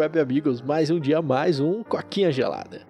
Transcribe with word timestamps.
web 0.00 0.18
amigos, 0.18 0.62
mais 0.62 0.90
um 0.90 0.98
dia, 0.98 1.20
mais 1.20 1.60
um 1.60 1.82
Coquinha 1.82 2.32
Gelada. 2.32 2.80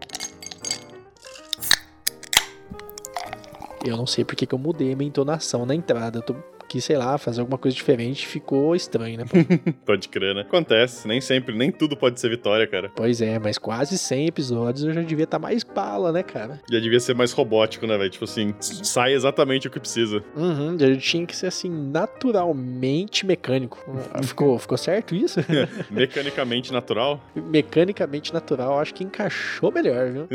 Eu 3.84 3.96
não 3.96 4.06
sei 4.06 4.24
porque 4.24 4.46
que 4.46 4.54
eu 4.54 4.58
mudei 4.58 4.92
a 4.92 4.96
minha 4.96 5.08
entonação 5.08 5.66
na 5.66 5.74
entrada. 5.74 6.18
Eu 6.18 6.22
tô 6.22 6.36
que, 6.70 6.80
sei 6.80 6.96
lá, 6.96 7.18
fazer 7.18 7.40
alguma 7.40 7.58
coisa 7.58 7.76
diferente 7.76 8.24
ficou 8.24 8.76
estranho, 8.76 9.18
né? 9.18 9.24
pode 9.84 10.08
crer, 10.08 10.36
né? 10.36 10.42
Acontece, 10.42 11.08
nem 11.08 11.20
sempre, 11.20 11.52
nem 11.52 11.72
tudo 11.72 11.96
pode 11.96 12.20
ser 12.20 12.28
vitória, 12.28 12.64
cara. 12.64 12.92
Pois 12.94 13.20
é, 13.20 13.40
mas 13.40 13.58
quase 13.58 13.98
100 13.98 14.28
episódios 14.28 14.84
eu 14.84 14.92
já 14.92 15.02
devia 15.02 15.24
estar 15.24 15.40
tá 15.40 15.42
mais 15.42 15.64
bala, 15.64 16.12
né, 16.12 16.22
cara? 16.22 16.60
Já 16.70 16.78
devia 16.78 17.00
ser 17.00 17.12
mais 17.16 17.32
robótico, 17.32 17.88
né, 17.88 17.98
velho? 17.98 18.08
Tipo 18.08 18.24
assim, 18.24 18.54
sai 18.60 19.14
exatamente 19.14 19.66
o 19.66 19.70
que 19.70 19.80
precisa. 19.80 20.22
Uhum, 20.36 20.78
já 20.78 20.96
tinha 20.96 21.26
que 21.26 21.34
ser 21.34 21.48
assim, 21.48 21.68
naturalmente 21.68 23.26
mecânico. 23.26 23.84
ficou, 24.22 24.56
ficou 24.56 24.78
certo 24.78 25.12
isso? 25.12 25.40
Mecanicamente 25.90 26.72
natural? 26.72 27.20
Mecanicamente 27.34 28.32
natural, 28.32 28.78
acho 28.78 28.94
que 28.94 29.02
encaixou 29.02 29.72
melhor, 29.72 30.08
viu? 30.12 30.28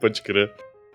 pode 0.00 0.22
crer. 0.22 0.50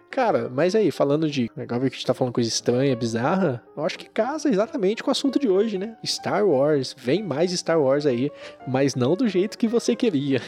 Cara, 0.10 0.50
mas 0.54 0.76
aí, 0.76 0.90
falando 0.92 1.30
de. 1.30 1.52
Legal 1.56 1.80
ver 1.80 1.90
que 1.90 1.96
a 1.96 1.98
gente 1.98 2.06
tá 2.06 2.14
falando 2.14 2.34
coisa 2.34 2.50
estranha, 2.50 2.96
bizarra. 2.96 3.64
Eu 3.78 3.86
acho 3.86 3.98
que 3.98 4.10
casa 4.10 4.50
exatamente 4.50 5.04
com 5.04 5.10
o 5.10 5.12
assunto 5.12 5.40
de 5.40 5.48
hoje, 5.48 5.78
né? 5.78 5.96
Star 6.06 6.46
Wars. 6.46 6.96
Vem 6.98 7.24
mais 7.24 7.52
Star 7.52 7.80
Wars 7.80 8.06
aí, 8.06 8.32
mas 8.68 8.96
não 8.96 9.16
do 9.16 9.28
jeito 9.28 9.58
que 9.58 9.68
você 9.68 9.96
queria. 9.96 10.42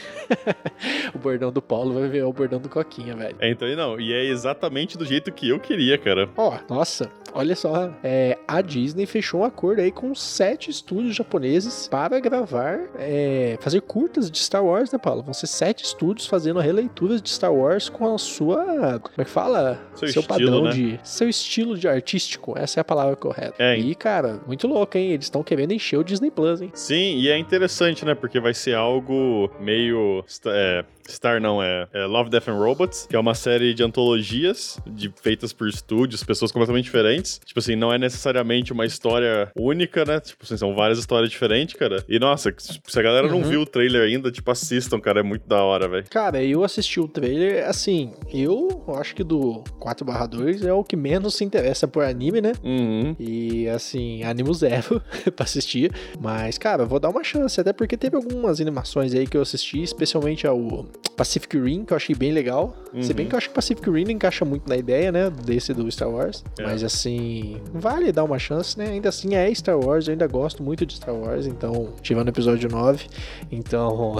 o 1.14 1.18
bordão 1.18 1.52
do 1.52 1.62
Paulo 1.62 1.94
vai 1.94 2.08
ver 2.08 2.24
o 2.24 2.32
bordão 2.32 2.60
do 2.60 2.68
Coquinha, 2.68 3.14
velho. 3.14 3.36
É, 3.38 3.50
então 3.50 3.68
não. 3.76 4.00
E 4.00 4.12
é 4.12 4.24
exatamente 4.24 4.98
do 4.98 5.04
jeito 5.04 5.30
que 5.30 5.48
eu 5.48 5.60
queria, 5.60 5.96
cara. 5.96 6.28
Ó, 6.36 6.56
oh, 6.56 6.74
nossa, 6.74 7.10
olha 7.34 7.56
só. 7.56 7.92
É, 8.02 8.38
a 8.46 8.60
Disney 8.60 9.06
fechou 9.06 9.40
um 9.40 9.44
acordo 9.44 9.80
aí 9.80 9.90
com 9.90 10.14
sete 10.14 10.70
estúdios 10.70 11.14
japoneses 11.14 11.88
para 11.88 12.18
gravar, 12.20 12.80
é, 12.98 13.58
fazer 13.60 13.80
curtas 13.82 14.30
de 14.30 14.38
Star 14.38 14.64
Wars, 14.64 14.92
né, 14.92 14.98
Paulo? 14.98 15.22
Vão 15.22 15.34
ser 15.34 15.46
sete 15.46 15.84
estúdios 15.84 16.26
fazendo 16.26 16.60
releituras 16.60 17.20
de 17.20 17.30
Star 17.30 17.52
Wars 17.52 17.88
com 17.88 18.14
a 18.14 18.18
sua. 18.18 19.00
Como 19.00 19.14
é 19.18 19.24
que 19.24 19.30
fala? 19.30 19.80
seu, 19.94 20.08
seu 20.08 20.20
estilo, 20.20 20.26
padrão 20.26 20.64
né? 20.64 20.70
de. 20.70 21.00
Seu 21.02 21.28
estilo 21.28 21.78
de 21.78 21.88
artístico. 21.88 22.54
Essa 22.56 22.80
é 22.80 22.82
a 22.82 22.84
palavra 22.84 23.16
correta. 23.16 23.54
É, 23.58 23.78
e, 23.78 23.94
cara, 23.94 24.40
muito 24.46 24.66
louco, 24.66 24.96
hein? 24.96 25.12
Eles 25.12 25.26
estão 25.26 25.42
querendo 25.42 25.72
encher 25.72 25.98
o 25.98 26.04
Disney 26.04 26.30
Plus, 26.30 26.60
hein? 26.60 26.70
Sim, 26.74 27.16
e 27.16 27.28
é 27.28 27.38
interessante, 27.38 28.04
né? 28.04 28.14
Porque 28.14 28.40
vai 28.40 28.54
ser 28.54 28.74
algo 28.74 29.50
meio. 29.60 30.24
É, 30.46 30.84
Star 31.08 31.40
não, 31.40 31.62
é, 31.62 31.86
é, 31.92 32.04
Love, 32.04 32.30
Death 32.30 32.48
and 32.48 32.58
Robots, 32.58 33.06
que 33.08 33.16
é 33.16 33.18
uma 33.18 33.34
série 33.34 33.74
de 33.74 33.82
antologias 33.82 34.78
de, 34.86 35.12
feitas 35.22 35.52
por 35.52 35.68
estúdios, 35.68 36.22
pessoas 36.24 36.52
completamente 36.52 36.84
diferentes. 36.84 37.40
Tipo 37.44 37.60
assim, 37.60 37.76
não 37.76 37.92
é 37.92 37.98
necessariamente 37.98 38.72
uma 38.72 38.86
história 38.86 39.50
única, 39.56 40.04
né? 40.04 40.20
Tipo 40.20 40.44
assim, 40.44 40.56
são 40.56 40.74
várias 40.74 40.98
histórias 40.98 41.30
diferentes, 41.30 41.74
cara. 41.74 42.04
E 42.08 42.18
nossa, 42.18 42.52
se 42.58 42.98
a 42.98 43.02
galera 43.02 43.26
uhum. 43.26 43.40
não 43.40 43.44
viu 43.44 43.62
o 43.62 43.66
trailer 43.66 44.02
ainda, 44.02 44.30
tipo, 44.30 44.50
assistam, 44.50 45.00
cara, 45.00 45.20
é 45.20 45.22
muito 45.22 45.46
da 45.46 45.62
hora, 45.62 45.88
velho. 45.88 46.04
Cara, 46.10 46.42
eu 46.42 46.64
assisti 46.64 47.00
o 47.00 47.08
trailer, 47.08 47.68
assim, 47.68 48.12
eu 48.32 48.81
acho 48.88 49.14
que 49.14 49.24
do 49.24 49.62
4/2 49.80 50.64
é 50.64 50.72
o 50.72 50.84
que 50.84 50.96
menos 50.96 51.34
se 51.34 51.44
interessa 51.44 51.86
por 51.86 52.04
anime, 52.04 52.40
né? 52.40 52.52
Uhum. 52.62 53.14
E 53.18 53.68
assim, 53.68 54.22
animo 54.22 54.52
zero 54.54 55.02
pra 55.34 55.44
assistir. 55.44 55.92
Mas, 56.20 56.58
cara, 56.58 56.84
vou 56.84 56.98
dar 56.98 57.10
uma 57.10 57.24
chance, 57.24 57.60
até 57.60 57.72
porque 57.72 57.96
teve 57.96 58.16
algumas 58.16 58.60
animações 58.60 59.14
aí 59.14 59.26
que 59.26 59.36
eu 59.36 59.42
assisti, 59.42 59.82
especialmente 59.82 60.46
ao 60.46 60.86
Pacific 61.16 61.58
Rim, 61.58 61.84
que 61.84 61.92
eu 61.92 61.96
achei 61.96 62.14
bem 62.14 62.32
legal. 62.32 62.76
Uhum. 62.92 63.02
Se 63.02 63.14
bem 63.14 63.26
que 63.26 63.34
eu 63.34 63.38
acho 63.38 63.48
que 63.48 63.54
Pacific 63.54 63.88
Rim 63.90 64.04
não 64.04 64.12
encaixa 64.12 64.44
muito 64.44 64.68
na 64.68 64.76
ideia, 64.76 65.12
né? 65.12 65.30
Desse 65.30 65.72
do 65.72 65.90
Star 65.90 66.10
Wars. 66.10 66.44
É. 66.58 66.62
Mas 66.62 66.82
assim, 66.82 67.60
vale 67.72 68.12
dar 68.12 68.24
uma 68.24 68.38
chance, 68.38 68.78
né? 68.78 68.86
Ainda 68.86 69.08
assim 69.08 69.34
é 69.34 69.52
Star 69.54 69.78
Wars, 69.78 70.06
eu 70.06 70.12
ainda 70.12 70.26
gosto 70.26 70.62
muito 70.62 70.84
de 70.86 70.94
Star 70.94 71.14
Wars, 71.14 71.46
então, 71.46 71.92
tive 72.02 72.22
no 72.22 72.28
episódio 72.28 72.68
9. 72.68 73.06
Então, 73.50 74.16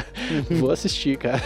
vou 0.50 0.70
assistir, 0.70 1.16
cara. 1.16 1.42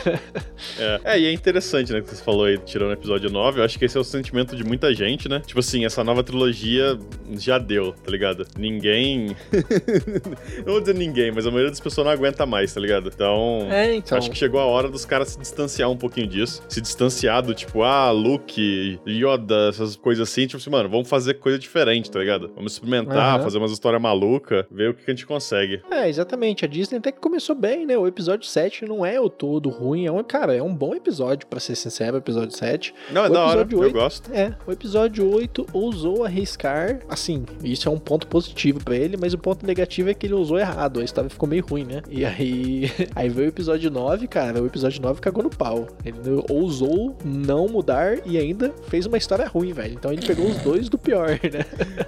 É. 0.78 1.00
é, 1.04 1.20
e 1.20 1.26
é 1.26 1.32
interessante, 1.32 1.92
né? 1.92 2.00
Que 2.00 2.08
você 2.08 2.22
falou 2.22 2.44
aí, 2.44 2.57
tirando 2.64 2.90
o 2.90 2.92
episódio 2.92 3.30
9. 3.30 3.60
Eu 3.60 3.64
acho 3.64 3.78
que 3.78 3.84
esse 3.84 3.96
é 3.96 4.00
o 4.00 4.04
sentimento 4.04 4.56
de 4.56 4.64
muita 4.64 4.92
gente, 4.94 5.28
né? 5.28 5.40
Tipo 5.46 5.60
assim, 5.60 5.84
essa 5.84 6.02
nova 6.04 6.22
trilogia 6.22 6.98
já 7.32 7.58
deu, 7.58 7.92
tá 7.92 8.10
ligado? 8.10 8.46
Ninguém. 8.56 9.36
não 10.64 10.72
vou 10.72 10.80
dizer 10.80 10.94
ninguém, 10.94 11.30
mas 11.30 11.46
a 11.46 11.50
maioria 11.50 11.70
das 11.70 11.80
pessoas 11.80 12.06
não 12.06 12.12
aguenta 12.12 12.46
mais, 12.46 12.72
tá 12.72 12.80
ligado? 12.80 13.10
Então, 13.14 13.66
é, 13.70 13.94
então. 13.94 14.18
acho 14.18 14.30
que 14.30 14.36
chegou 14.36 14.60
a 14.60 14.64
hora 14.64 14.88
dos 14.88 15.04
caras 15.04 15.28
se 15.28 15.38
distanciar 15.38 15.90
um 15.90 15.96
pouquinho 15.96 16.26
disso. 16.26 16.62
Se 16.68 16.80
distanciar 16.80 17.42
do 17.42 17.54
tipo, 17.54 17.82
ah, 17.82 18.10
Luke, 18.10 18.98
Yoda, 19.06 19.68
essas 19.68 19.96
coisas 19.96 20.28
assim. 20.28 20.46
Tipo 20.46 20.58
assim, 20.58 20.70
mano, 20.70 20.88
vamos 20.88 21.08
fazer 21.08 21.34
coisa 21.34 21.58
diferente, 21.58 22.10
tá 22.10 22.18
ligado? 22.18 22.50
Vamos 22.54 22.72
experimentar, 22.72 23.38
uhum. 23.38 23.44
fazer 23.44 23.58
umas 23.58 23.72
histórias 23.72 24.00
malucas, 24.00 24.64
ver 24.70 24.90
o 24.90 24.94
que 24.94 25.02
a 25.06 25.10
gente 25.10 25.26
consegue. 25.26 25.82
É, 25.90 26.08
exatamente. 26.08 26.64
A 26.64 26.68
Disney 26.68 26.98
até 26.98 27.12
que 27.12 27.20
começou 27.20 27.54
bem, 27.54 27.86
né? 27.86 27.96
O 27.96 28.06
episódio 28.06 28.46
7 28.46 28.84
não 28.84 29.04
é 29.04 29.20
o 29.20 29.28
todo 29.28 29.68
ruim. 29.68 30.06
É 30.06 30.12
um, 30.12 30.22
cara, 30.22 30.54
é 30.54 30.62
um 30.62 30.74
bom 30.74 30.94
episódio, 30.94 31.46
para 31.46 31.60
ser 31.60 31.74
sincero, 31.74 32.16
o 32.16 32.18
episódio 32.18 32.47
7. 32.50 32.94
Não, 33.10 33.24
é 33.24 33.28
o 33.28 33.32
da 33.32 33.44
hora, 33.44 33.60
8, 33.60 33.82
eu 33.82 33.92
gosto. 33.92 34.32
É, 34.32 34.54
o 34.66 34.72
episódio 34.72 35.30
8 35.30 35.66
ousou 35.72 36.24
arriscar, 36.24 37.00
assim, 37.08 37.44
isso 37.62 37.88
é 37.88 37.92
um 37.92 37.98
ponto 37.98 38.26
positivo 38.26 38.82
para 38.82 38.96
ele, 38.96 39.16
mas 39.16 39.34
o 39.34 39.38
ponto 39.38 39.66
negativo 39.66 40.10
é 40.10 40.14
que 40.14 40.26
ele 40.26 40.34
usou 40.34 40.58
errado. 40.58 41.00
A 41.00 41.04
história 41.04 41.30
ficou 41.30 41.48
meio 41.48 41.64
ruim, 41.64 41.84
né? 41.84 42.02
E 42.10 42.24
aí, 42.24 42.90
aí 43.14 43.28
veio 43.28 43.48
o 43.48 43.50
episódio 43.50 43.90
9, 43.90 44.26
cara, 44.26 44.62
o 44.62 44.66
episódio 44.66 45.00
9 45.02 45.20
cagou 45.20 45.42
no 45.42 45.50
pau. 45.50 45.86
Ele 46.04 46.18
ousou 46.48 47.16
não 47.24 47.68
mudar 47.68 48.18
e 48.26 48.38
ainda 48.38 48.72
fez 48.88 49.06
uma 49.06 49.18
história 49.18 49.46
ruim, 49.46 49.72
velho. 49.72 49.94
Então 49.94 50.12
ele 50.12 50.26
pegou 50.26 50.46
os 50.46 50.56
dois 50.58 50.88
do 50.88 50.98
pior, 50.98 51.30
né? 51.52 51.64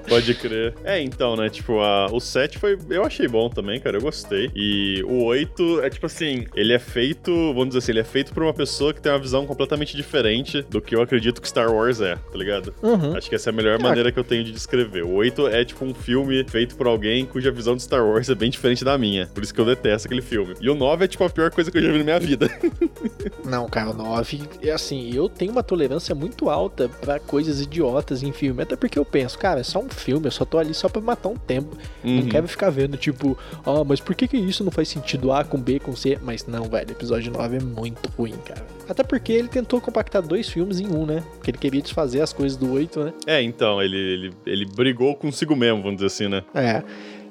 Pode 0.09 0.35
crer. 0.35 0.75
É, 0.85 1.01
então, 1.01 1.37
né? 1.37 1.49
Tipo, 1.49 1.81
a, 1.81 2.07
o 2.07 2.21
7 2.21 2.59
foi. 2.59 2.79
Eu 2.89 3.05
achei 3.05 3.29
bom 3.29 3.49
também, 3.49 3.81
cara. 3.81 3.97
Eu 3.97 4.03
gostei. 4.03 4.51
E 4.55 5.03
o 5.07 5.25
8 5.25 5.83
é 5.83 5.91
tipo 5.91 6.07
assim, 6.07 6.47
ele 6.55 6.73
é 6.73 6.79
feito, 6.79 7.33
vamos 7.53 7.69
dizer 7.69 7.79
assim, 7.79 7.93
ele 7.93 8.01
é 8.01 8.05
feito 8.05 8.33
por 8.33 8.43
uma 8.43 8.55
pessoa 8.55 8.93
que 8.93 9.01
tem 9.01 9.13
uma 9.13 9.19
visão 9.19 9.47
completamente 9.47 9.97
diferente 9.97 10.30
do 10.69 10.81
que 10.81 10.95
eu 10.95 11.03
acredito 11.03 11.41
que 11.41 11.49
Star 11.49 11.73
Wars 11.73 12.01
é, 12.01 12.17
tá 12.17 12.39
ligado? 12.39 12.75
Uhum. 12.83 13.17
Acho 13.17 13.29
que 13.29 13.35
essa 13.35 13.51
é 13.51 13.53
a 13.53 13.55
melhor 13.55 13.79
ah. 13.81 13.83
maneira 13.83 14.13
que 14.13 14.19
eu 14.19 14.25
tenho 14.25 14.45
de 14.45 14.53
descrever. 14.53 15.03
O 15.03 15.13
8 15.15 15.49
é 15.49 15.65
tipo 15.65 15.85
um 15.85 15.95
filme 15.95 16.45
feito 16.45 16.77
por 16.77 16.87
alguém 16.87 17.27
cuja 17.27 17.51
visão 17.51 17.77
de 17.77 17.83
Star 17.83 18.05
Wars 18.05 18.29
é 18.29 18.35
bem 18.35 18.51
diferente 18.51 18.85
da 18.85 18.97
minha. 18.97 19.27
Por 19.27 19.43
isso 19.43 19.53
que 19.53 19.61
eu 19.61 19.65
detesto 19.65 20.07
aquele 20.07 20.23
filme. 20.23 20.55
E 20.61 20.69
o 20.69 20.75
9 20.75 21.05
é 21.05 21.09
tipo 21.09 21.25
a 21.25 21.31
pior 21.31 21.51
coisa 21.51 21.71
que 21.71 21.79
eu 21.79 21.83
já 21.83 21.93
vi 21.93 21.99
na 21.99 22.05
minha 22.05 22.21
vida. 22.21 22.51
Não, 23.45 23.69
cara, 23.69 23.91
o 23.91 23.95
9 23.95 24.41
é 24.63 24.71
assim, 24.71 25.15
eu 25.15 25.29
tenho 25.29 25.53
uma 25.53 25.63
tolerância 25.63 26.15
muito 26.15 26.49
alta 26.49 26.89
para 26.89 27.19
coisas 27.19 27.61
idiotas 27.61 28.23
em 28.23 28.33
filme. 28.33 28.63
Até 28.63 28.77
porque 28.77 28.99
eu 28.99 29.05
penso, 29.05 29.39
cara, 29.39 29.61
é 29.61 29.65
só 29.65 29.81
um 29.81 29.89
filme, 29.89 30.27
eu 30.27 30.31
só 30.31 30.45
tô 30.45 30.59
ali 30.59 30.75
só 30.75 30.89
pra 30.89 31.01
matar 31.01 31.29
um 31.29 31.37
tempo. 31.37 31.77
Uhum. 32.05 32.21
Não 32.21 32.29
quero 32.29 32.49
ficar 32.49 32.71
vendo, 32.71 32.97
tipo, 32.97 33.37
ah, 33.65 33.85
mas 33.85 34.01
por 34.01 34.15
que 34.15 34.29
que 34.29 34.37
isso 34.37 34.65
não 34.65 34.71
faz 34.71 34.89
sentido 34.89 35.33
A 35.33 35.45
com 35.45 35.59
B 35.59 35.79
com 35.79 35.95
C? 35.95 36.19
Mas 36.23 36.47
não, 36.47 36.65
velho, 36.65 36.91
episódio 36.91 37.33
9 37.33 37.57
é 37.57 37.61
muito 37.61 38.11
ruim, 38.17 38.37
cara. 38.45 38.65
Até 38.89 39.05
porque 39.05 39.33
ele 39.33 39.49
tentou 39.49 39.81
compactar 39.81 40.20
dois 40.21 40.49
filmes 40.49 40.81
em 40.81 40.87
um, 40.87 41.07
né? 41.07 41.23
Porque 41.37 41.51
ele 41.51 41.59
queria 41.59 41.83
desfazer 41.83 42.21
as 42.21 42.33
coisas 42.33 42.57
do 42.57 42.73
8, 42.73 43.05
né? 43.05 43.13
É, 43.27 43.43
então, 43.43 43.83
ele, 43.83 43.97
ele, 43.97 44.33
ele 44.47 44.67
brigou 44.67 45.15
consigo 45.15 45.55
mesmo, 45.57 45.83
vamos 45.83 45.97
dizer 45.97 46.07
assim, 46.07 46.29
né? 46.29 46.43
É. 46.55 46.83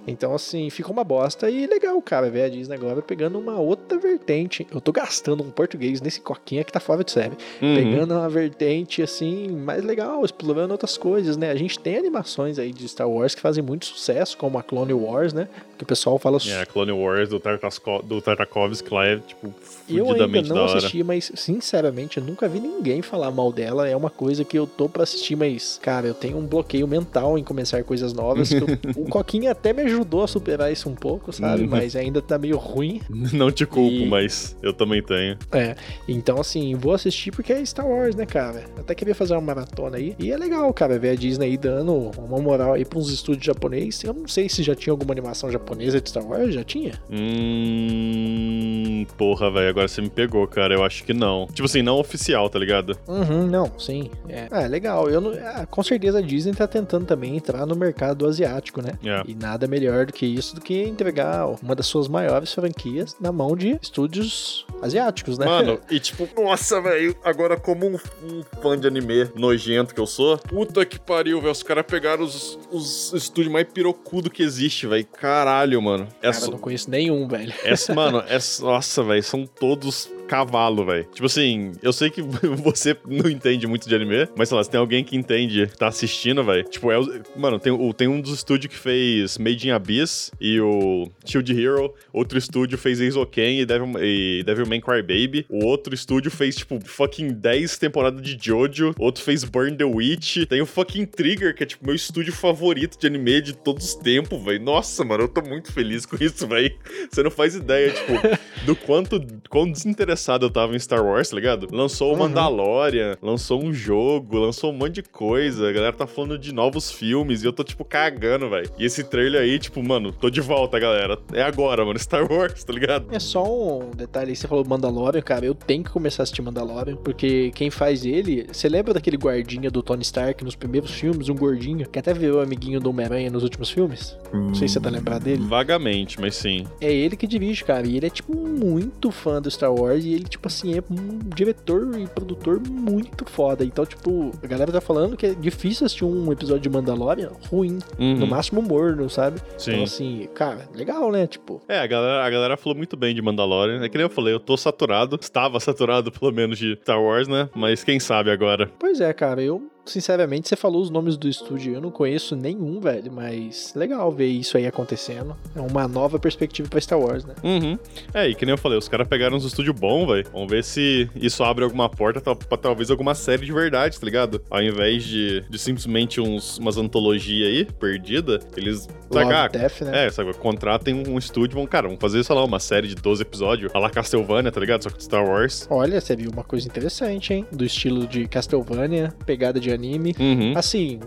Então, 0.10 0.34
assim, 0.34 0.70
fica 0.70 0.92
uma 0.92 1.04
bosta 1.04 1.50
e 1.50 1.68
legal, 1.68 2.02
cara, 2.02 2.30
ver 2.30 2.44
a 2.44 2.50
Disney 2.50 2.76
agora 2.76 3.02
pegando 3.02 3.40
uma 3.40 3.60
outra 3.60 3.98
vertente. 3.98 4.66
Eu 4.74 4.82
tô 4.82 4.92
gastando 4.92 5.44
um 5.44 5.50
português 5.50 6.02
nesse 6.02 6.20
coquinha 6.22 6.64
que 6.64 6.72
tá 6.72 6.80
fora 6.80 7.04
de 7.04 7.12
série. 7.12 7.38
Uhum. 7.62 7.76
Pegando 7.76 8.14
uma 8.14 8.30
vertente, 8.30 9.02
assim, 9.02 9.50
mais 9.50 9.84
legal, 9.84 10.24
explorando 10.26 10.74
outras 10.74 10.98
coisas, 10.98 11.38
né? 11.38 11.52
A 11.52 11.56
gente 11.56 11.80
tem 11.80 11.98
animações 11.98 12.60
aí 12.60 12.72
de 12.72 12.88
Star 12.88 13.10
Wars 13.10 13.36
que 13.36 13.42
fazem 13.42 13.64
muito 13.64 13.86
sucesso, 13.86 14.38
como 14.38 14.58
a 14.58 14.64
Clone 14.64 14.94
Wars, 14.94 15.34
né? 15.34 15.48
Que 15.78 15.84
o 15.84 15.88
pessoal 15.88 16.18
fala... 16.18 16.40
É, 16.48 16.62
a 16.62 16.66
Clone 16.66 16.92
Wars 16.92 17.30
do, 17.30 17.40
Tartasco, 17.40 18.02
do 18.04 18.22
Tartakovsky 18.22 18.94
lá 18.94 19.06
é, 19.06 19.18
tipo, 19.18 19.54
eu 19.90 20.12
ainda 20.12 20.42
não 20.44 20.66
assisti, 20.66 21.04
mas 21.04 21.32
sinceramente 21.36 22.18
eu 22.18 22.24
nunca 22.24 22.48
vi 22.48 22.60
ninguém 22.60 23.02
falar 23.02 23.32
mal 23.32 23.52
dela. 23.52 23.88
É 23.88 23.96
uma 23.96 24.10
coisa 24.10 24.44
que 24.44 24.58
eu 24.58 24.68
tô 24.68 24.88
pra 24.88 25.04
assistir, 25.04 25.36
mas, 25.36 25.80
cara, 25.82 26.08
eu 26.08 26.14
tenho 26.14 26.38
um 26.38 26.46
bloqueio 26.46 26.88
mental 26.88 27.38
em 27.38 27.44
começar 27.44 27.84
coisas 27.84 28.14
novas. 28.14 28.52
Eu, 28.52 28.66
o 28.96 29.06
Coquinha 29.06 29.52
até 29.52 29.74
me 29.74 29.84
ajudou 29.84 29.99
a 30.24 30.28
superar 30.28 30.72
isso 30.72 30.90
um 30.90 30.96
pouco, 30.96 31.32
sabe? 31.32 31.64
Uhum. 31.64 31.70
mas 31.70 31.96
ainda 31.96 32.22
tá 32.22 32.38
meio 32.38 32.58
ruim. 32.58 33.02
Não 33.34 33.52
te 33.52 33.66
culpo, 33.66 33.96
e... 33.96 34.08
mas 34.08 34.56
eu 34.62 34.74
também 34.74 35.02
tenho. 35.02 35.38
É, 35.52 35.76
então 36.08 36.40
assim, 36.40 36.76
vou 36.76 36.94
assistir 36.94 37.32
porque 37.32 37.54
é 37.54 37.66
Star 37.66 37.88
Wars, 37.88 38.16
né, 38.16 38.26
cara? 38.26 38.66
Eu 38.76 38.82
até 38.82 38.96
queria 38.96 39.16
fazer 39.16 39.34
uma 39.34 39.42
maratona 39.42 39.98
aí. 39.98 40.16
E 40.20 40.32
é 40.32 40.38
legal, 40.38 40.72
cara, 40.74 41.00
ver 41.00 41.10
a 41.12 41.16
Disney 41.16 41.48
aí 41.48 41.58
dando 41.58 42.12
uma 42.18 42.40
moral 42.40 42.74
aí 42.74 42.86
pra 42.86 43.00
uns 43.00 43.10
estúdios 43.10 43.46
japoneses. 43.46 44.04
Eu 44.04 44.14
não 44.14 44.28
sei 44.28 44.50
se 44.50 44.64
já 44.64 44.76
tinha 44.76 44.94
alguma 44.94 45.12
animação 45.12 45.52
japonesa 45.52 46.02
de 46.02 46.10
Star 46.10 46.26
Wars, 46.26 46.54
já 46.54 46.64
tinha? 46.64 46.94
Hum. 47.10 49.06
Porra, 49.18 49.52
velho, 49.52 49.70
agora 49.70 49.88
você 49.88 50.02
me 50.02 50.10
pegou, 50.10 50.48
cara. 50.48 50.74
Eu 50.74 50.84
acho 50.84 51.04
que 51.04 51.14
não. 51.14 51.48
Tipo 51.48 51.66
assim, 51.66 51.82
não 51.82 52.00
oficial, 52.00 52.50
tá 52.50 52.60
ligado? 52.60 52.98
Uhum, 53.08 53.48
não, 53.48 53.72
sim. 53.78 54.10
É, 54.28 54.48
é 54.52 54.68
legal. 54.68 55.10
Eu 55.10 55.22
não, 55.22 55.34
é, 55.34 55.66
com 55.66 55.84
certeza 55.84 56.20
a 56.20 56.22
Disney 56.22 56.54
tá 56.54 56.68
tentando 56.68 57.06
também 57.06 57.36
entrar 57.36 57.66
no 57.66 57.76
mercado 57.76 58.28
asiático, 58.28 58.82
né? 58.82 58.94
É. 59.04 59.24
E 59.28 59.36
nada 59.36 59.68
melhor 59.68 59.79
do 59.80 60.14
que 60.14 60.26
isso 60.26 60.56
do 60.56 60.62
que 60.62 60.84
entregar 60.84 61.48
uma 61.62 61.76
das 61.76 61.86
suas 61.88 62.08
maiores 62.08 62.54
franquias 62.54 63.16
na 63.20 63.32
mão 63.32 63.56
de 63.56 63.78
estúdios 63.82 64.66
asiáticos, 64.82 65.38
né? 65.38 65.46
Mano, 65.46 65.80
e 65.90 66.00
tipo, 66.00 66.28
nossa, 66.42 66.82
velho, 66.82 67.16
agora 67.24 67.58
como 67.58 67.88
um, 67.88 67.96
um, 68.24 68.44
fã 68.62 68.78
de 68.78 68.88
anime 68.88 69.30
nojento 69.36 69.94
que 69.94 70.00
eu 70.00 70.08
sou, 70.08 70.38
puta 70.38 70.86
que 70.86 71.00
pariu, 71.00 71.40
velho. 71.40 71.52
Os 71.52 71.64
caras 71.64 71.86
pegaram 71.86 72.24
os, 72.24 72.60
os 72.72 73.14
estúdios 73.14 73.52
mais 73.52 73.68
pirocudo 73.72 74.30
que 74.30 74.44
existe, 74.44 74.88
velho. 74.88 75.06
Caralho, 75.06 75.82
mano. 75.82 76.08
Cara, 76.22 76.38
eu 76.38 76.52
não 76.52 76.60
conheço 76.60 76.90
nenhum, 76.90 77.28
velho. 77.28 77.54
Essa, 77.64 77.94
mano, 77.94 78.24
essa, 78.28 78.64
nossa, 78.64 79.04
velho, 79.04 79.24
são 79.24 79.46
todos 79.46 80.10
cavalo, 80.30 80.86
velho. 80.86 81.06
Tipo 81.12 81.26
assim, 81.26 81.72
eu 81.82 81.92
sei 81.92 82.12
que 82.12 82.22
você 82.62 82.96
não 83.08 83.30
entende 83.30 83.66
muito 83.66 83.90
de 83.90 83.96
anime, 83.96 84.28
mas 84.38 84.48
sei 84.48 84.58
lá, 84.58 84.64
se 84.64 84.70
tem 84.70 84.80
alguém 84.80 85.04
que 85.04 85.18
entende, 85.18 85.66
tá 85.78 85.88
assistindo, 85.88 86.44
velho. 86.44 86.64
Tipo, 86.64 86.92
é 86.92 87.00
o, 87.00 87.22
mano, 87.36 87.60
tem, 87.60 87.74
o, 87.74 87.94
tem 87.94 88.08
um 88.08 88.22
dos 88.22 88.34
estúdios 88.34 88.72
que 88.72 88.80
fez 88.80 89.38
Made 89.40 89.68
in 89.68 89.72
Abyss 89.72 90.32
e 90.40 90.62
o 90.62 91.10
Shield 91.26 91.60
Hero. 91.60 91.94
Outro 92.14 92.38
estúdio 92.38 92.78
fez 92.78 93.02
Eizoken 93.02 93.62
e 93.62 93.66
Devil, 93.66 93.92
e 94.00 94.44
Devilman 94.46 94.80
Crybaby. 94.80 95.46
O 95.50 95.66
outro 95.66 95.96
estúdio 95.96 96.30
fez, 96.30 96.56
tipo, 96.58 96.80
fucking 96.86 97.34
10 97.34 97.78
temporadas 97.80 98.22
de 98.22 98.38
Jojo. 98.40 98.94
Outro 99.00 99.24
fez 99.24 99.44
Burn 99.44 99.76
the 99.76 99.84
Witch. 99.84 100.46
Tem 100.48 100.62
o 100.62 100.66
fucking 100.66 101.06
Trigger, 101.06 101.56
que 101.56 101.64
é, 101.64 101.66
tipo, 101.66 101.86
meu 101.86 101.96
estúdio 101.96 102.32
favorito 102.32 103.00
de 103.00 103.08
anime 103.08 103.42
de 103.42 103.54
todos 103.54 103.86
os 103.86 103.96
tempos, 103.96 104.44
velho. 104.44 104.62
Nossa, 104.62 105.04
mano, 105.04 105.24
eu 105.24 105.28
tô 105.28 105.42
muito 105.42 105.72
feliz 105.72 106.06
com 106.06 106.16
isso, 106.24 106.48
velho. 106.48 106.76
Você 107.10 107.24
não 107.24 107.32
faz 107.32 107.56
ideia, 107.56 107.92
tipo, 107.92 108.14
do 108.66 108.76
quanto, 108.76 109.26
quão 109.50 109.72
desinteressado 110.20 110.46
eu 110.46 110.50
tava 110.50 110.76
em 110.76 110.80
Star 110.80 111.04
Wars, 111.06 111.30
tá 111.30 111.36
ligado? 111.36 111.68
Lançou 111.72 112.10
o 112.10 112.12
Uhum. 112.14 112.20
Mandalorian, 112.20 113.18
lançou 113.22 113.64
um 113.64 113.74
jogo, 113.74 114.38
lançou 114.38 114.72
um 114.72 114.76
monte 114.76 114.96
de 114.96 115.04
coisa. 115.04 115.70
A 115.70 115.72
galera 115.72 115.94
tá 115.94 116.06
falando 116.06 116.38
de 116.38 116.54
novos 116.54 116.92
filmes 116.92 117.42
e 117.44 117.46
eu 117.46 117.54
tô, 117.54 117.64
tipo, 117.64 117.86
cagando, 117.86 118.50
velho. 118.50 118.70
E 118.78 118.86
esse 118.86 119.04
trailer 119.04 119.42
aí, 119.42 119.58
tipo, 119.58 119.82
mano, 119.82 120.12
tô 120.12 120.30
de 120.30 120.42
volta, 120.42 120.78
galera. 120.80 121.18
É 121.34 121.42
agora, 121.42 121.86
mano. 121.86 121.98
Star 122.00 122.30
Wars, 122.32 122.64
tá 122.64 122.74
ligado? 122.74 123.08
É 123.12 123.20
só 123.20 123.44
um 123.44 123.92
detalhe 123.92 124.32
aí, 124.32 124.36
você 124.36 124.48
falou 124.48 124.66
Mandalorian, 124.68 125.22
cara, 125.22 125.46
eu 125.46 125.54
tenho 125.56 125.84
que 125.84 125.90
começar 125.90 126.22
a 126.22 126.24
assistir 126.24 126.42
Mandalorian, 126.42 126.96
porque 126.98 127.52
quem 127.56 127.70
faz 127.70 128.06
ele, 128.06 128.48
você 128.52 128.68
lembra 128.68 128.94
daquele 128.94 129.18
guardinha 129.18 129.70
do 129.72 129.82
Tony 129.82 130.02
Stark 130.02 130.44
nos 130.44 130.56
primeiros 130.56 130.92
filmes, 130.92 131.30
um 131.30 131.36
gordinho, 131.36 131.88
que 131.90 132.00
até 132.00 132.14
virou 132.14 132.42
amiguinho 132.42 132.80
do 132.80 132.90
Homem-Aranha 132.90 133.30
nos 133.30 133.44
últimos 133.44 133.70
filmes? 133.70 134.18
Não 134.34 134.54
sei 134.56 134.68
se 134.68 134.76
você 134.76 134.80
tá 134.80 134.90
lembrado 134.90 135.24
dele. 135.24 135.44
Vagamente, 135.46 136.20
mas 136.20 136.36
sim. 136.36 136.66
É 136.82 136.92
ele 136.92 137.16
que 137.16 137.28
dirige, 137.28 137.64
cara, 137.64 137.88
e 137.88 137.98
ele 137.98 138.08
é, 138.08 138.10
tipo, 138.10 138.36
muito 138.36 139.12
fã 139.12 139.42
do 139.42 139.50
Star 139.50 139.74
Wars, 139.74 140.04
e 140.10 140.14
ele, 140.16 140.24
tipo 140.26 140.48
assim, 140.48 140.78
é 140.78 140.84
um 140.92 141.20
diretor 141.36 141.98
e 142.00 142.08
produtor 142.08 142.60
muito 142.70 143.26
foda. 143.26 143.64
Então, 143.64 143.86
tipo, 143.86 144.32
a 144.44 144.48
galera 144.48 144.72
tá 144.72 144.82
falando 144.82 145.16
que 145.16 145.26
é 145.28 145.34
difícil 145.34 145.86
assistir 145.86 146.06
um 146.06 146.32
episódio 146.32 146.62
de 146.62 146.70
Mandalorian 146.70 147.32
ruim, 147.50 147.80
Uhum, 148.00 148.16
no 148.18 148.28
máximo 148.28 148.62
morno, 148.62 149.10
sabe? 149.10 149.40
sim. 149.58 149.72
Então, 149.72 149.84
assim, 149.84 150.30
cara, 150.34 150.68
legal, 150.76 151.12
né? 151.12 151.28
Tipo, 151.28 151.62
É, 151.68 151.80
a 151.80 151.88
galera, 151.88 152.24
a 152.26 152.30
galera 152.30 152.58
falou 152.58 152.78
muito 152.78 152.96
bem 152.98 153.14
de 153.14 153.22
Mandalorian. 153.22 153.84
É 153.84 153.90
que 153.90 153.98
nem 153.98 154.06
eu 154.06 154.10
falei, 154.10 154.34
eu 154.34 154.40
tô 154.40 154.56
saturado. 154.58 155.18
Estava 155.22 155.60
saturado, 155.60 156.12
pelo 156.12 156.32
menos, 156.32 156.58
de 156.58 156.78
Star 156.82 157.02
Wars, 157.02 157.28
né? 157.28 157.50
Mas 157.56 157.84
quem 157.84 158.00
sabe 158.00 158.32
agora. 158.32 158.70
Pois 158.80 159.00
é, 159.02 159.12
cara, 159.14 159.42
eu, 159.42 159.64
sinceramente, 159.90 160.48
você 160.48 160.56
falou 160.56 160.82
os 160.82 160.90
nomes 160.90 161.18
do 161.18 161.28
estúdio, 161.28 161.74
eu 161.74 161.82
não 161.82 161.92
conheço 161.92 162.36
nenhum, 162.36 162.80
velho, 162.80 163.12
mas 163.12 163.74
legal 163.76 164.12
ver 164.12 164.28
isso 164.28 164.58
aí 164.58 164.66
acontecendo. 164.66 165.36
É 165.56 165.60
uma 165.60 165.88
nova 165.88 166.20
perspectiva 166.20 166.70
pra 166.70 166.80
Star 166.80 167.00
Wars, 167.00 167.26
né? 167.26 167.36
Uhum. 167.44 167.78
É, 168.14 168.28
e 168.28 168.36
que 168.36 168.46
nem 168.46 168.54
eu 168.54 168.58
falei, 168.58 168.78
os 168.78 168.88
caras 168.88 169.08
pegaram 169.08 169.38
uns 169.38 169.46
estúdios 169.46 169.76
bons, 169.76 170.08
velho. 170.08 170.28
Vamos 170.32 170.50
ver 170.50 170.64
se 170.64 171.10
isso 171.16 171.44
abre 171.44 171.64
alguma 171.64 171.90
porta 171.90 172.22
pra 172.22 172.58
talvez 172.58 172.90
alguma 172.92 173.16
série 173.16 173.46
de 173.46 173.52
verdade, 173.52 174.00
tá 174.00 174.06
ligado? 174.06 174.42
Ao 174.50 174.62
invés 174.62 175.04
de, 175.04 175.42
de 175.50 175.60
simplesmente 175.60 176.22
uns, 176.22 176.58
umas 176.58 176.78
antologias 176.78 177.48
aí, 177.48 177.66
perdida, 177.66 178.40
eles. 178.56 178.88
Love 179.12 179.26
Saca, 179.26 179.58
Death, 179.58 179.82
né? 179.82 180.06
é, 180.06 180.10
sabe, 180.12 180.34
contratem 180.36 181.04
um 181.08 181.18
estúdio, 181.18 181.56
vão, 181.56 181.66
cara, 181.66 181.88
vamos 181.88 182.00
fazer, 182.00 182.24
sei 182.24 182.36
lá, 182.36 182.44
uma 182.44 182.60
série 182.60 182.88
de 182.88 182.94
12 182.94 183.24
episódios, 183.24 183.72
a 183.74 183.80
la 183.80 183.90
Castlevania, 183.90 184.52
tá 184.52 184.60
ligado? 184.60 184.84
Só 184.84 184.90
que 184.92 185.04
Star 185.04 185.28
Wars. 185.28 185.68
Olha, 185.70 186.00
você 186.00 186.16
viu 186.16 186.30
uma 186.30 186.44
coisa 186.44 186.68
interessante, 186.68 187.34
hein? 187.34 187.46
Do 187.52 187.66
estilo 187.66 188.06
de 188.06 188.28
Castlevania, 188.28 189.12
pegada 189.26 189.60
de 189.60 189.72
anime. 189.80 190.16
Uhum. 190.20 190.54
Assim, 190.56 191.00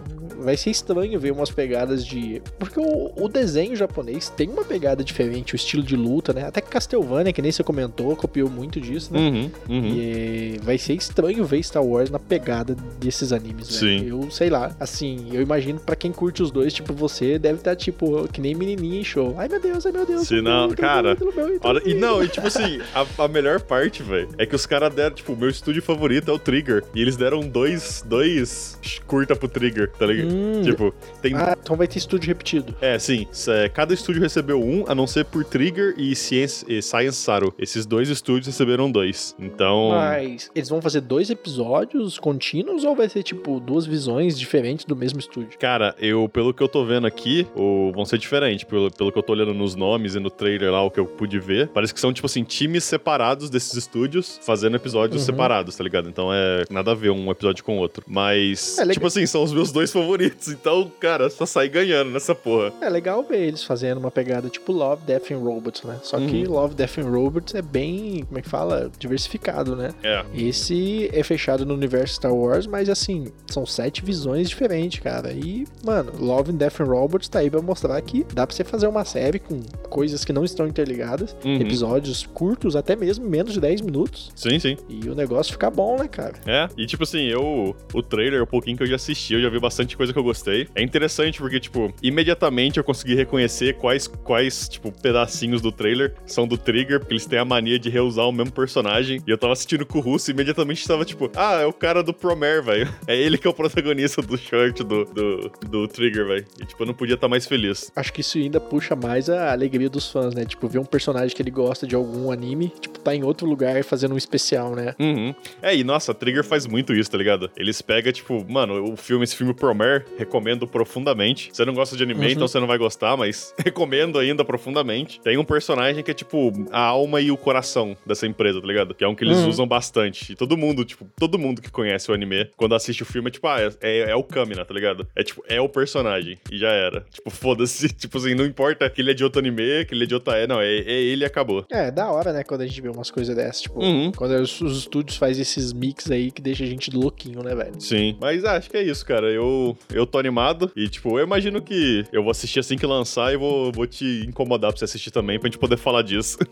vai 0.42 0.56
ser 0.56 0.70
estranho 0.70 1.18
ver 1.18 1.32
umas 1.32 1.50
pegadas 1.50 2.04
de. 2.04 2.42
Porque 2.58 2.78
o, 2.78 3.12
o 3.16 3.28
desenho 3.28 3.74
japonês 3.76 4.28
tem 4.28 4.48
uma 4.48 4.64
pegada 4.64 5.02
diferente, 5.04 5.54
o 5.54 5.56
estilo 5.56 5.82
de 5.82 5.96
luta, 5.96 6.32
né? 6.32 6.46
Até 6.46 6.60
que 6.60 6.68
Castlevania, 6.68 7.32
que 7.32 7.40
nem 7.40 7.52
você 7.52 7.62
comentou, 7.62 8.14
copiou 8.16 8.50
muito 8.50 8.80
disso, 8.80 9.12
né? 9.12 9.20
Uhum. 9.20 9.50
Uhum. 9.68 9.86
E 9.86 10.60
vai 10.62 10.76
ser 10.76 10.94
estranho 10.94 11.44
ver 11.44 11.62
Star 11.62 11.84
Wars 11.84 12.10
na 12.10 12.18
pegada 12.18 12.74
desses 12.98 13.32
animes, 13.32 13.80
velho. 13.80 14.00
Sim. 14.00 14.06
Eu 14.08 14.30
sei 14.30 14.50
lá. 14.50 14.74
Assim, 14.80 15.28
eu 15.32 15.40
imagino 15.40 15.78
pra 15.78 15.94
quem 15.94 16.12
curte 16.12 16.42
os 16.42 16.50
dois, 16.50 16.72
tipo, 16.72 16.92
você 16.92 17.38
deve 17.38 17.58
estar, 17.58 17.76
tipo, 17.76 18.26
que 18.28 18.40
nem 18.40 18.54
menininha 18.54 19.00
em 19.00 19.04
show. 19.04 19.34
Ai 19.38 19.48
meu 19.48 19.60
Deus, 19.60 19.86
ai 19.86 19.92
meu 19.92 20.04
Deus. 20.04 20.26
Se 20.26 20.40
não, 20.40 20.68
bem, 20.68 20.76
cara, 20.76 21.14
bem, 21.14 21.16
tudo 21.16 21.32
bem, 21.32 21.58
tudo 21.58 21.68
Olha, 21.68 21.82
e 21.84 21.94
não, 21.94 22.22
e 22.22 22.28
tipo 22.28 22.46
assim, 22.46 22.80
a, 22.94 23.24
a 23.24 23.28
melhor 23.28 23.60
parte, 23.60 24.02
velho, 24.02 24.28
é 24.38 24.46
que 24.46 24.56
os 24.56 24.66
caras 24.66 24.92
deram, 24.92 25.14
tipo, 25.14 25.32
o 25.32 25.36
meu 25.36 25.48
estúdio 25.48 25.82
favorito 25.82 26.30
é 26.30 26.34
o 26.34 26.38
Trigger. 26.38 26.84
E 26.94 27.00
eles 27.00 27.16
deram 27.16 27.40
dois, 27.40 28.04
dois 28.06 28.61
curta 29.06 29.34
pro 29.36 29.48
Trigger, 29.48 29.90
tá 29.92 30.06
ligado? 30.06 30.32
Hum, 30.32 30.62
Tipo, 30.62 30.94
tem. 31.20 31.34
Ah, 31.34 31.56
então 31.60 31.76
vai 31.76 31.86
ter 31.88 31.98
estúdio 31.98 32.28
repetido. 32.28 32.74
É, 32.80 32.98
sim. 32.98 33.26
é, 33.48 33.68
cada 33.68 33.92
estúdio 33.94 34.22
recebeu 34.22 34.60
um, 34.62 34.84
a 34.86 34.94
não 34.94 35.06
ser 35.06 35.24
por 35.24 35.44
Trigger 35.44 35.94
e 35.96 36.14
Science, 36.14 36.64
e 36.68 36.80
Science 36.82 37.18
Saru. 37.18 37.54
Esses 37.58 37.84
dois 37.86 38.08
estúdios 38.08 38.46
receberam 38.46 38.90
dois. 38.90 39.34
Então. 39.38 39.90
Mas 39.90 40.50
eles 40.54 40.68
vão 40.68 40.80
fazer 40.80 41.00
dois 41.00 41.30
episódios 41.30 42.18
contínuos 42.18 42.84
ou 42.84 42.94
vai 42.94 43.08
ser, 43.08 43.22
tipo, 43.22 43.60
duas 43.60 43.86
visões 43.86 44.38
diferentes 44.38 44.84
do 44.84 44.96
mesmo 44.96 45.18
estúdio? 45.20 45.58
Cara, 45.58 45.94
eu, 45.98 46.28
pelo 46.28 46.52
que 46.54 46.62
eu 46.62 46.68
tô 46.68 46.84
vendo 46.84 47.06
aqui, 47.06 47.46
o, 47.54 47.92
vão 47.94 48.04
ser 48.04 48.18
diferentes. 48.18 48.64
Pelo, 48.64 48.90
pelo 48.90 49.12
que 49.12 49.18
eu 49.18 49.22
tô 49.22 49.32
olhando 49.32 49.54
nos 49.54 49.74
nomes 49.74 50.14
e 50.14 50.20
no 50.20 50.30
trailer 50.30 50.70
lá, 50.72 50.82
o 50.82 50.90
que 50.90 51.00
eu 51.00 51.06
pude 51.06 51.38
ver. 51.38 51.68
Parece 51.68 51.92
que 51.92 52.00
são, 52.00 52.12
tipo 52.12 52.26
assim, 52.26 52.44
times 52.44 52.84
separados 52.84 53.50
desses 53.50 53.74
estúdios 53.74 54.40
fazendo 54.42 54.76
episódios 54.76 55.20
Uhum. 55.22 55.26
separados, 55.26 55.76
tá 55.76 55.84
ligado? 55.84 56.08
Então 56.08 56.32
é 56.32 56.64
nada 56.70 56.92
a 56.92 56.94
ver 56.94 57.10
um 57.10 57.30
episódio 57.30 57.62
com 57.64 57.76
o 57.76 57.80
outro. 57.80 58.04
Mas, 58.06 58.41
É 58.50 58.80
legal. 58.80 58.94
tipo 58.94 59.06
assim, 59.06 59.26
são 59.26 59.42
os 59.42 59.52
meus 59.52 59.70
dois 59.72 59.92
favoritos. 59.92 60.48
Então, 60.48 60.90
cara, 61.00 61.28
só 61.30 61.46
sai 61.46 61.68
ganhando 61.68 62.10
nessa 62.10 62.34
porra. 62.34 62.72
É 62.80 62.88
legal 62.88 63.22
ver 63.22 63.40
eles 63.46 63.62
fazendo 63.64 63.98
uma 63.98 64.10
pegada 64.10 64.48
tipo 64.48 64.72
Love, 64.72 65.02
Death 65.06 65.30
and 65.32 65.38
Robots, 65.38 65.82
né? 65.82 65.98
Só 66.02 66.18
que 66.18 66.44
Love, 66.46 66.74
Death 66.74 66.98
and 66.98 67.10
Robots 67.10 67.54
é 67.54 67.62
bem, 67.62 68.24
como 68.26 68.38
é 68.38 68.42
que 68.42 68.48
fala? 68.48 68.90
Diversificado, 68.98 69.76
né? 69.76 69.90
É. 70.02 70.24
Esse 70.34 71.10
é 71.12 71.22
fechado 71.22 71.64
no 71.66 71.74
universo 71.74 72.14
Star 72.14 72.34
Wars, 72.34 72.66
mas 72.66 72.88
assim, 72.88 73.26
são 73.50 73.64
sete 73.66 74.04
visões 74.04 74.48
diferentes, 74.48 75.00
cara. 75.00 75.32
E, 75.32 75.66
mano, 75.84 76.12
Love 76.18 76.52
and 76.52 76.56
Death 76.56 76.80
and 76.80 76.84
Robots 76.84 77.28
tá 77.28 77.40
aí 77.40 77.50
pra 77.50 77.60
mostrar 77.62 78.00
que 78.00 78.24
dá 78.34 78.46
pra 78.46 78.54
você 78.54 78.64
fazer 78.64 78.86
uma 78.86 79.04
série 79.04 79.38
com 79.38 79.60
coisas 79.88 80.24
que 80.24 80.32
não 80.32 80.44
estão 80.44 80.66
interligadas, 80.66 81.36
Uhum. 81.44 81.56
episódios 81.60 82.26
curtos, 82.32 82.76
até 82.76 82.94
mesmo 82.96 83.28
menos 83.28 83.52
de 83.52 83.60
10 83.60 83.80
minutos. 83.82 84.30
Sim, 84.34 84.58
sim. 84.58 84.76
E 84.88 85.08
o 85.08 85.14
negócio 85.14 85.52
fica 85.52 85.70
bom, 85.70 85.96
né, 85.98 86.08
cara? 86.08 86.34
É, 86.46 86.68
e 86.76 86.86
tipo 86.86 87.02
assim, 87.02 87.24
eu. 87.26 87.74
O 87.92 88.02
trailer, 88.02 88.31
o 88.40 88.46
pouquinho 88.46 88.76
que 88.76 88.82
eu 88.82 88.86
já 88.86 88.96
assisti, 88.96 89.34
eu 89.34 89.42
já 89.42 89.48
vi 89.48 89.58
bastante 89.58 89.96
coisa 89.96 90.12
que 90.12 90.18
eu 90.18 90.22
gostei. 90.22 90.68
É 90.74 90.82
interessante 90.82 91.38
porque, 91.38 91.58
tipo, 91.58 91.92
imediatamente 92.02 92.78
eu 92.78 92.84
consegui 92.84 93.14
reconhecer 93.14 93.74
quais, 93.74 94.06
quais, 94.06 94.68
tipo, 94.68 94.92
pedacinhos 94.92 95.60
do 95.60 95.72
trailer 95.72 96.14
são 96.24 96.46
do 96.46 96.56
Trigger, 96.56 97.00
porque 97.00 97.14
eles 97.14 97.26
têm 97.26 97.38
a 97.38 97.44
mania 97.44 97.78
de 97.78 97.90
reusar 97.90 98.28
o 98.28 98.32
mesmo 98.32 98.52
personagem. 98.52 99.22
E 99.26 99.30
eu 99.30 99.38
tava 99.38 99.52
assistindo 99.52 99.84
com 99.84 99.98
o 99.98 100.00
Russo 100.00 100.30
e 100.30 100.32
imediatamente 100.32 100.86
tava, 100.86 101.04
tipo, 101.04 101.30
ah, 101.36 101.60
é 101.60 101.66
o 101.66 101.72
cara 101.72 102.02
do 102.02 102.12
Promare, 102.12 102.62
velho. 102.62 102.92
É 103.06 103.16
ele 103.16 103.36
que 103.36 103.46
é 103.46 103.50
o 103.50 103.52
protagonista 103.52 104.22
do 104.22 104.38
short 104.38 104.84
do, 104.84 105.04
do, 105.04 105.52
do 105.68 105.88
Trigger, 105.88 106.26
velho. 106.26 106.46
E, 106.60 106.64
tipo, 106.64 106.82
eu 106.82 106.86
não 106.86 106.94
podia 106.94 107.14
estar 107.14 107.28
mais 107.28 107.46
feliz. 107.46 107.90
Acho 107.96 108.12
que 108.12 108.20
isso 108.20 108.38
ainda 108.38 108.60
puxa 108.60 108.94
mais 108.94 109.28
a 109.28 109.52
alegria 109.52 109.90
dos 109.90 110.10
fãs, 110.10 110.34
né? 110.34 110.44
Tipo, 110.44 110.68
ver 110.68 110.78
um 110.78 110.84
personagem 110.84 111.34
que 111.34 111.42
ele 111.42 111.50
gosta 111.50 111.86
de 111.86 111.94
algum 111.94 112.30
anime, 112.30 112.72
tipo, 112.80 112.98
tá 113.00 113.14
em 113.14 113.24
outro 113.24 113.46
lugar 113.46 113.82
fazendo 113.82 114.14
um 114.14 114.16
especial, 114.16 114.74
né? 114.74 114.94
Uhum. 114.98 115.34
É, 115.60 115.76
e 115.76 115.82
nossa, 115.82 116.14
Trigger 116.14 116.44
faz 116.44 116.66
muito 116.66 116.94
isso, 116.94 117.10
tá 117.10 117.18
ligado? 117.18 117.50
Eles 117.56 117.82
pegam, 117.82 118.12
tipo, 118.12 118.21
mano, 118.48 118.92
o 118.92 118.96
filme, 118.96 119.24
esse 119.24 119.36
filme 119.36 119.54
Promare, 119.54 120.04
recomendo 120.18 120.66
profundamente. 120.66 121.50
Você 121.52 121.64
não 121.64 121.74
gosta 121.74 121.96
de 121.96 122.02
anime, 122.02 122.26
Uhum. 122.26 122.32
então 122.32 122.48
você 122.48 122.60
não 122.60 122.66
vai 122.66 122.78
gostar, 122.78 123.16
mas 123.16 123.54
recomendo 123.64 124.18
ainda 124.18 124.44
profundamente. 124.44 125.20
Tem 125.20 125.36
um 125.38 125.44
personagem 125.44 126.02
que 126.02 126.10
é, 126.10 126.14
tipo, 126.14 126.52
a 126.70 126.80
alma 126.80 127.20
e 127.20 127.30
o 127.30 127.36
coração 127.36 127.96
dessa 128.06 128.26
empresa, 128.26 128.60
tá 128.60 128.66
ligado? 128.66 128.94
Que 128.94 129.04
é 129.04 129.08
um 129.08 129.14
que 129.14 129.24
eles 129.24 129.38
Uhum. 129.38 129.48
usam 129.48 129.66
bastante. 129.66 130.32
E 130.32 130.36
todo 130.36 130.56
mundo, 130.56 130.84
tipo, 130.84 131.06
todo 131.18 131.38
mundo 131.38 131.60
que 131.62 131.70
conhece 131.70 132.10
o 132.10 132.14
anime, 132.14 132.48
quando 132.56 132.74
assiste 132.74 133.02
o 133.02 133.06
filme, 133.06 133.28
é 133.28 133.30
tipo, 133.30 133.46
ah, 133.46 133.60
é, 133.60 133.70
é, 133.80 134.10
é 134.10 134.14
o 134.16 134.22
Kamina, 134.22 134.64
tá 134.64 134.74
ligado? 134.74 135.06
É 135.16 135.22
tipo, 135.22 135.42
é 135.48 135.60
o 135.60 135.68
personagem. 135.68 136.38
E 136.50 136.58
já 136.58 136.68
era. 136.70 137.04
Tipo, 137.12 137.30
foda-se. 137.30 137.88
Tipo 138.02 138.18
assim, 138.18 138.34
não 138.34 138.44
importa 138.44 138.88
que 138.90 139.00
ele 139.00 139.10
é 139.10 139.14
de 139.14 139.22
outro 139.24 139.38
anime, 139.40 139.84
que 139.86 139.94
ele 139.94 140.04
é 140.04 140.06
de 140.06 140.14
outra. 140.14 140.36
É, 140.36 140.46
não, 140.46 140.60
é, 140.60 140.66
é 140.68 140.90
ele 140.92 141.22
e 141.22 141.24
acabou. 141.24 141.64
É, 141.70 141.90
da 141.90 142.10
hora, 142.10 142.32
né, 142.32 142.42
quando 142.42 142.62
a 142.62 142.66
gente 142.66 142.80
vê 142.80 142.88
umas 142.88 143.10
coisas 143.10 143.34
dessas, 143.34 143.62
tipo, 143.62 143.80
Uhum. 143.82 144.10
quando 144.12 144.32
os, 144.40 144.60
os 144.60 144.78
estúdios 144.78 145.16
fazem 145.16 145.42
esses 145.42 145.72
mix 145.72 146.10
aí 146.10 146.30
que 146.30 146.40
deixa 146.42 146.64
a 146.64 146.66
gente 146.66 146.90
louquinho, 146.94 147.42
né, 147.42 147.54
velho? 147.54 147.80
Sim. 147.80 148.11
Mas 148.20 148.44
ah, 148.44 148.56
acho 148.56 148.70
que 148.70 148.76
é 148.76 148.82
isso, 148.82 149.04
cara. 149.04 149.30
Eu, 149.30 149.76
eu 149.92 150.06
tô 150.06 150.18
animado. 150.18 150.70
E, 150.76 150.88
tipo, 150.88 151.18
eu 151.18 151.24
imagino 151.24 151.60
que 151.60 152.04
eu 152.12 152.22
vou 152.22 152.30
assistir 152.30 152.60
assim 152.60 152.76
que 152.76 152.86
lançar 152.86 153.32
e 153.32 153.36
vou, 153.36 153.72
vou 153.72 153.86
te 153.86 154.24
incomodar 154.26 154.70
pra 154.70 154.78
você 154.78 154.84
assistir 154.84 155.10
também, 155.10 155.38
pra 155.38 155.48
gente 155.48 155.58
poder 155.58 155.76
falar 155.76 156.02
disso. 156.02 156.38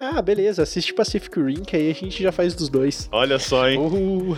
Ah, 0.00 0.20
beleza, 0.20 0.62
assiste 0.62 0.92
Pacific 0.92 1.40
Rim, 1.40 1.62
que 1.62 1.76
aí 1.76 1.90
a 1.90 1.94
gente 1.94 2.22
já 2.22 2.30
faz 2.30 2.54
dos 2.54 2.68
dois. 2.68 3.08
Olha 3.10 3.38
só, 3.38 3.68
hein? 3.68 3.78
Uh. 3.78 4.36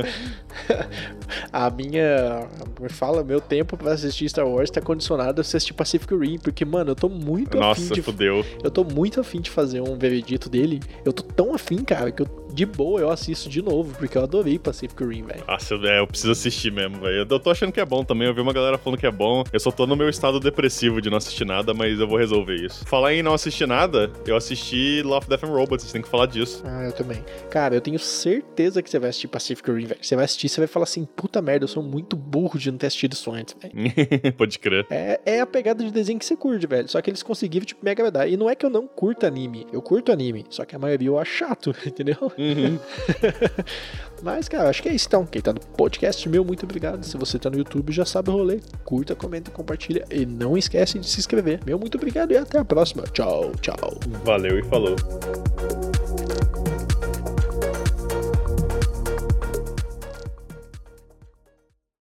a 1.52 1.70
minha. 1.70 2.48
Me 2.80 2.88
fala, 2.88 3.22
meu 3.22 3.40
tempo 3.40 3.76
pra 3.76 3.92
assistir 3.92 4.28
Star 4.28 4.46
Wars 4.46 4.70
tá 4.70 4.80
condicionado 4.80 5.40
a 5.40 5.42
assistir 5.42 5.72
Pacific 5.72 6.14
Rim, 6.14 6.38
porque, 6.38 6.64
mano, 6.64 6.90
eu 6.90 6.94
tô 6.94 7.08
muito 7.08 7.58
afim 7.58 7.82
Nossa, 7.82 7.94
de. 7.94 8.02
fudeu. 8.02 8.44
Eu 8.62 8.70
tô 8.70 8.84
muito 8.84 9.20
afim 9.20 9.40
de 9.40 9.50
fazer 9.50 9.80
um 9.80 9.96
veredito 9.96 10.48
dele. 10.48 10.80
Eu 11.04 11.12
tô 11.12 11.22
tão 11.22 11.54
afim, 11.54 11.78
cara, 11.78 12.10
que 12.10 12.22
eu 12.22 12.26
de 12.52 12.66
boa 12.66 13.00
eu 13.00 13.10
assisto 13.10 13.48
de 13.48 13.62
novo, 13.62 13.94
porque 13.98 14.16
eu 14.18 14.22
adorei 14.22 14.58
Pacific 14.58 15.02
Rim, 15.04 15.22
velho. 15.24 15.44
Eu- 15.70 15.86
é, 15.86 16.00
eu 16.00 16.06
preciso 16.06 16.32
assistir 16.32 16.70
mesmo, 16.72 17.00
velho. 17.00 17.26
Eu 17.30 17.38
tô 17.38 17.50
achando 17.50 17.72
que 17.72 17.80
é 17.80 17.84
bom 17.84 18.04
também. 18.04 18.26
Eu 18.28 18.34
vi 18.34 18.40
uma 18.40 18.52
galera 18.52 18.76
falando 18.78 18.98
que 18.98 19.06
é 19.06 19.10
bom. 19.10 19.44
Eu 19.52 19.60
só 19.60 19.70
tô 19.70 19.86
no 19.86 19.96
meu 19.96 20.08
estado 20.08 20.38
depressivo 20.40 21.00
de 21.00 21.08
não 21.10 21.16
assistir 21.18 21.44
nada, 21.44 21.72
mas 21.74 21.98
eu 21.98 22.06
vou 22.08 22.18
resolver 22.18 22.54
isso. 22.56 22.84
Falar 22.86 23.14
em 23.14 23.22
não 23.22 23.32
assistir 23.34 23.66
nada, 23.66 24.10
eu 24.26 24.36
assisti 24.36 25.02
Love, 25.02 25.26
Death 25.28 25.44
and 25.44 25.48
Robots. 25.48 25.84
Você 25.86 25.92
tem 25.92 26.02
que 26.02 26.08
falar 26.08 26.26
disso. 26.26 26.62
Ah, 26.66 26.84
eu 26.84 26.92
também. 26.92 27.24
Cara, 27.50 27.74
eu 27.74 27.80
tenho 27.80 27.98
certeza 27.98 28.82
que 28.82 28.90
você 28.90 28.98
vai 28.98 29.10
assistir 29.10 29.28
Pacific 29.28 29.70
Rim, 29.70 29.86
velho. 29.86 29.98
Você 30.02 30.14
vai 30.16 30.24
assistir, 30.24 30.48
você 30.48 30.60
vai 30.60 30.68
falar 30.68 30.84
assim, 30.84 31.04
puta 31.04 31.40
merda, 31.40 31.64
eu 31.64 31.68
sou 31.68 31.82
muito 31.82 32.16
burro 32.16 32.58
de 32.58 32.70
não 32.70 32.78
ter 32.78 32.86
assistido 32.88 33.12
isso 33.12 33.30
antes, 33.32 33.54
velho. 33.60 33.74
Pode 34.36 34.58
crer. 34.58 34.86
É, 34.90 35.20
é 35.24 35.40
a 35.40 35.46
pegada 35.46 35.82
de 35.84 35.90
desenho 35.90 36.18
que 36.18 36.24
você 36.24 36.36
curte, 36.36 36.66
velho. 36.66 36.88
Só 36.88 37.00
que 37.00 37.10
eles 37.10 37.22
conseguiram, 37.22 37.64
tipo, 37.66 37.84
me 37.84 37.90
agradar. 37.90 38.28
E 38.28 38.36
não 38.36 38.48
é 38.50 38.54
que 38.54 38.64
eu 38.66 38.70
não 38.70 38.86
curto 38.86 39.26
anime. 39.26 39.66
Eu 39.72 39.80
curto 39.82 40.12
anime. 40.12 40.44
Só 40.50 40.64
que 40.64 40.74
a 40.74 40.78
maioria 40.78 41.08
eu 41.08 41.18
acho 41.18 41.30
chato, 41.32 41.74
entendeu? 41.86 42.32
Mas, 44.22 44.48
cara, 44.48 44.68
acho 44.68 44.82
que 44.82 44.88
é 44.88 44.92
isso 44.92 45.06
então. 45.08 45.24
Quem 45.24 45.40
tá 45.40 45.52
no 45.52 45.60
podcast, 45.60 46.28
meu, 46.28 46.44
muito 46.44 46.64
obrigado. 46.64 47.04
Se 47.04 47.16
você 47.16 47.38
tá 47.38 47.48
no 47.48 47.56
YouTube, 47.56 47.92
já 47.92 48.04
sabe 48.04 48.30
o 48.30 48.34
rolê. 48.34 48.60
Curta, 48.84 49.14
comenta, 49.14 49.50
compartilha. 49.50 50.04
E 50.10 50.26
não 50.26 50.56
esquece 50.56 50.98
de 50.98 51.08
se 51.08 51.18
inscrever. 51.18 51.60
Meu, 51.64 51.78
muito 51.78 51.96
obrigado 51.96 52.32
e 52.32 52.36
até 52.36 52.58
a 52.58 52.64
próxima. 52.64 53.04
Tchau, 53.12 53.52
tchau. 53.60 53.98
Valeu 54.24 54.58
e 54.58 54.62
falou. 54.64 54.96